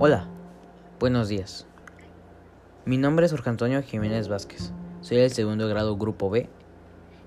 Hola, 0.00 0.28
buenos 1.00 1.26
días. 1.26 1.66
Mi 2.84 2.98
nombre 2.98 3.26
es 3.26 3.32
Jorge 3.32 3.50
Antonio 3.50 3.82
Jiménez 3.82 4.28
Vázquez. 4.28 4.70
Soy 5.00 5.16
del 5.16 5.32
segundo 5.32 5.66
grado 5.66 5.96
Grupo 5.96 6.30
B 6.30 6.48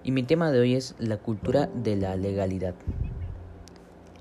y 0.05 0.12
mi 0.12 0.23
tema 0.23 0.52
de 0.52 0.62
hoy 0.62 0.76
es 0.76 0.96
la 0.97 1.18
cultura 1.18 1.68
de 1.76 1.97
la 1.97 2.15
legalidad. 2.15 2.73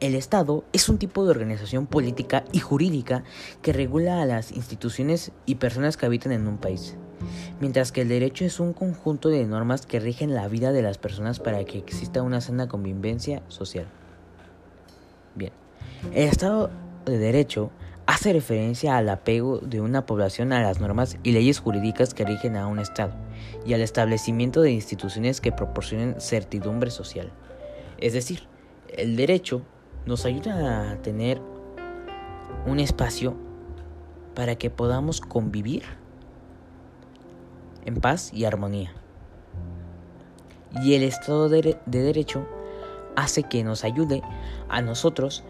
El 0.00 0.16
Estado 0.16 0.64
es 0.72 0.88
un 0.88 0.98
tipo 0.98 1.24
de 1.24 1.30
organización 1.30 1.86
política 1.86 2.42
y 2.50 2.58
jurídica 2.58 3.22
que 3.62 3.72
regula 3.72 4.20
a 4.20 4.26
las 4.26 4.50
instituciones 4.50 5.30
y 5.46 5.54
personas 5.54 5.96
que 5.96 6.06
habitan 6.06 6.32
en 6.32 6.48
un 6.48 6.58
país, 6.58 6.96
mientras 7.60 7.92
que 7.92 8.00
el 8.00 8.08
derecho 8.08 8.44
es 8.44 8.58
un 8.58 8.72
conjunto 8.72 9.28
de 9.28 9.46
normas 9.46 9.86
que 9.86 10.00
rigen 10.00 10.34
la 10.34 10.48
vida 10.48 10.72
de 10.72 10.82
las 10.82 10.98
personas 10.98 11.38
para 11.38 11.62
que 11.62 11.78
exista 11.78 12.20
una 12.20 12.40
sana 12.40 12.66
convivencia 12.66 13.44
social. 13.46 13.86
Bien, 15.36 15.52
el 16.12 16.24
Estado 16.24 16.68
de 17.04 17.16
Derecho 17.16 17.70
hace 18.20 18.34
referencia 18.34 18.98
al 18.98 19.08
apego 19.08 19.60
de 19.60 19.80
una 19.80 20.04
población 20.04 20.52
a 20.52 20.60
las 20.60 20.78
normas 20.78 21.16
y 21.22 21.32
leyes 21.32 21.58
jurídicas 21.58 22.12
que 22.12 22.26
rigen 22.26 22.54
a 22.54 22.66
un 22.66 22.78
Estado 22.78 23.14
y 23.64 23.72
al 23.72 23.80
establecimiento 23.80 24.60
de 24.60 24.72
instituciones 24.72 25.40
que 25.40 25.52
proporcionen 25.52 26.20
certidumbre 26.20 26.90
social. 26.90 27.32
Es 27.96 28.12
decir, 28.12 28.42
el 28.88 29.16
derecho 29.16 29.62
nos 30.04 30.26
ayuda 30.26 30.90
a 30.90 30.96
tener 30.96 31.40
un 32.66 32.78
espacio 32.78 33.36
para 34.34 34.54
que 34.56 34.68
podamos 34.68 35.22
convivir 35.22 35.84
en 37.86 37.94
paz 38.02 38.34
y 38.34 38.44
armonía. 38.44 38.92
Y 40.82 40.92
el 40.92 41.04
Estado 41.04 41.48
de, 41.48 41.78
Derecho 41.86 42.46
hace 43.16 43.44
que 43.44 43.64
nos 43.64 43.82
ayude 43.82 44.20
a 44.68 44.82
nosotros 44.82 45.42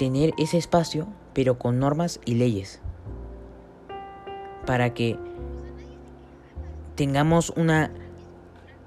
tener 0.00 0.32
ese 0.38 0.58
espacio, 0.58 1.06
pero 1.36 1.58
con 1.58 1.78
normas 1.78 2.18
y 2.24 2.36
leyes, 2.36 2.80
para 4.64 4.94
que 4.94 5.18
tengamos 6.94 7.50
una 7.50 7.90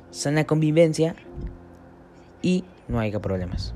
sana 0.10 0.46
convivencia 0.46 1.16
y 2.42 2.64
no 2.88 3.00
haya 3.00 3.20
problemas. 3.20 3.76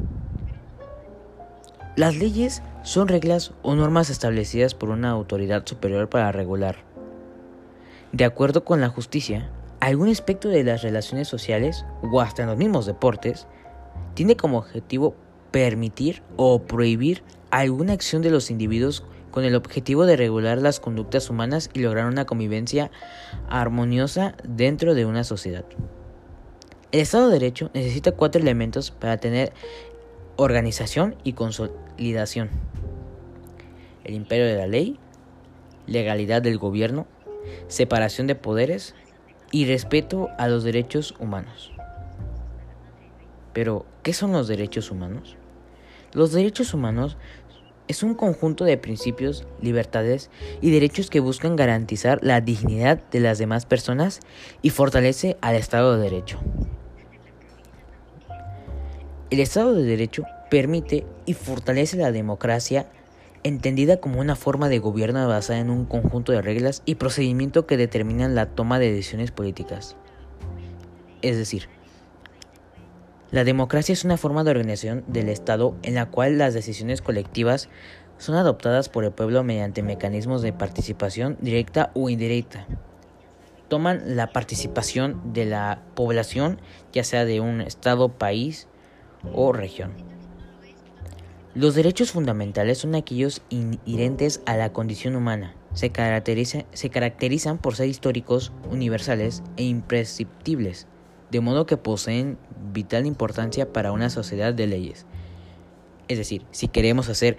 Las 1.96 2.16
leyes 2.16 2.64
son 2.82 3.10
reglas 3.10 3.54
o 3.62 3.76
normas 3.76 4.10
establecidas 4.10 4.74
por 4.74 4.90
una 4.90 5.12
autoridad 5.12 5.68
superior 5.68 6.10
para 6.10 6.32
regular. 6.32 6.78
De 8.12 8.26
acuerdo 8.26 8.66
con 8.66 8.82
la 8.82 8.90
justicia, 8.90 9.52
algún 9.82 10.10
aspecto 10.10 10.50
de 10.50 10.64
las 10.64 10.82
relaciones 10.82 11.28
sociales 11.28 11.86
o 12.02 12.22
hasta 12.22 12.42
en 12.42 12.50
los 12.50 12.58
mismos 12.58 12.88
deportes 12.88 13.46
tiene 14.16 14.36
como 14.36 14.58
objetivo 14.58 15.16
permitir 15.54 16.24
o 16.36 16.64
prohibir 16.64 17.24
alguna 17.52 17.94
acción 17.94 18.24
de 18.24 18.32
los 18.32 18.50
individuos 18.50 19.04
con 19.30 19.46
el 19.46 19.56
objetivo 19.56 20.08
de 20.08 20.18
regular 20.18 20.58
las 20.58 20.80
conductas 20.80 21.30
humanas 21.30 21.70
y 21.74 21.82
lograr 21.82 22.08
una 22.08 22.26
convivencia 22.26 22.90
armoniosa 23.50 24.36
dentro 24.44 24.96
de 24.96 25.06
una 25.06 25.24
sociedad. 25.24 25.64
El 26.92 27.02
Estado 27.02 27.28
de 27.28 27.34
Derecho 27.34 27.70
necesita 27.76 28.14
cuatro 28.14 28.42
elementos 28.42 28.90
para 28.90 29.18
tener 29.18 29.54
organización 30.38 31.16
y 31.24 31.34
consolidación. 31.34 32.50
El 34.04 34.16
imperio 34.16 34.48
de 34.48 34.58
la 34.58 34.68
ley, 34.68 34.98
legalidad 35.86 36.42
del 36.42 36.58
gobierno, 36.58 37.06
separación 37.68 38.26
de 38.26 38.34
poderes 38.34 38.96
y 39.52 39.68
respeto 39.68 40.30
a 40.40 40.48
los 40.48 40.64
derechos 40.64 41.14
humanos. 41.20 41.72
Pero, 43.54 43.86
¿qué 44.02 44.14
son 44.14 44.32
los 44.32 44.48
derechos 44.48 44.90
humanos? 44.90 45.38
Los 46.14 46.32
derechos 46.32 46.74
humanos 46.74 47.18
es 47.88 48.04
un 48.04 48.14
conjunto 48.14 48.66
de 48.66 48.78
principios, 48.78 49.46
libertades 49.62 50.30
y 50.62 50.72
derechos 50.72 51.10
que 51.10 51.20
buscan 51.20 51.56
garantizar 51.56 52.20
la 52.22 52.40
dignidad 52.40 53.02
de 53.12 53.20
las 53.20 53.40
demás 53.40 53.66
personas 53.66 54.20
y 54.62 54.70
fortalece 54.70 55.38
al 55.42 55.56
Estado 55.56 55.98
de 55.98 56.04
Derecho. 56.04 56.40
El 59.32 59.40
Estado 59.40 59.74
de 59.74 59.84
Derecho 59.84 60.24
permite 60.52 61.06
y 61.26 61.34
fortalece 61.34 61.98
la 61.98 62.12
democracia 62.12 62.88
entendida 63.42 63.98
como 63.98 64.22
una 64.22 64.36
forma 64.36 64.70
de 64.70 64.80
gobierno 64.80 65.28
basada 65.28 65.60
en 65.60 65.70
un 65.70 65.86
conjunto 65.86 66.32
de 66.32 66.42
reglas 66.42 66.84
y 66.86 66.96
procedimientos 66.96 67.66
que 67.66 67.76
determinan 67.76 68.36
la 68.36 68.46
toma 68.46 68.80
de 68.80 68.92
decisiones 68.92 69.32
políticas. 69.32 69.98
Es 71.22 71.38
decir, 71.38 71.68
la 73.34 73.44
democracia 73.44 73.94
es 73.94 74.06
una 74.06 74.16
forma 74.16 74.44
de 74.44 74.52
organización 74.52 75.04
del 75.08 75.28
Estado 75.28 75.76
en 75.82 75.96
la 75.96 76.06
cual 76.06 76.38
las 76.38 76.54
decisiones 76.54 77.02
colectivas 77.02 77.68
son 78.20 78.36
adoptadas 78.36 78.90
por 78.90 79.06
el 79.06 79.12
pueblo 79.12 79.44
mediante 79.44 79.82
mecanismos 79.82 80.44
de 80.44 80.54
participación 80.54 81.38
directa 81.42 81.90
o 81.96 82.12
indirecta. 82.12 82.68
Toman 83.70 84.16
la 84.16 84.32
participación 84.32 85.34
de 85.34 85.46
la 85.46 85.82
población, 85.96 86.62
ya 86.92 87.04
sea 87.04 87.26
de 87.26 87.40
un 87.40 87.62
Estado, 87.62 88.10
país, 88.10 88.68
o 89.34 89.52
región. 89.52 89.94
Los 91.56 91.74
derechos 91.74 92.12
fundamentales 92.12 92.78
son 92.78 92.94
aquellos 92.94 93.42
inherentes 93.50 94.44
a 94.46 94.58
la 94.58 94.72
condición 94.74 95.16
humana. 95.16 95.56
Se, 95.74 95.90
caracterizan 95.90 97.58
por 97.58 97.76
ser 97.76 97.88
históricos, 97.88 98.52
universales 98.70 99.42
e 99.58 99.64
imprescriptibles, 99.64 100.86
de 101.34 101.42
modo 101.42 101.66
que 101.66 101.78
poseen 101.78 102.38
vital 102.72 103.08
importancia 103.08 103.74
para 103.74 103.92
una 103.92 104.12
sociedad 104.12 104.54
de 104.54 104.68
leyes. 104.68 105.08
Es 106.08 106.20
decir, 106.20 106.46
si 106.52 106.68
queremos 106.68 107.10
hacer 107.10 107.38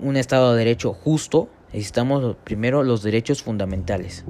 un 0.00 0.16
Estado 0.16 0.52
de 0.52 0.58
Derecho 0.58 0.92
justo, 0.92 1.48
necesitamos 1.72 2.34
primero 2.42 2.82
los 2.82 3.04
derechos 3.04 3.44
fundamentales. 3.44 4.24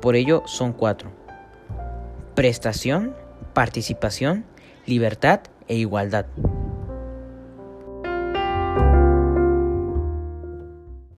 Por 0.00 0.14
ello 0.14 0.44
son 0.46 0.72
cuatro. 0.72 1.10
Prestación, 2.36 3.16
participación, 3.52 4.44
libertad 4.86 5.40
e 5.66 5.74
igualdad. 5.74 6.26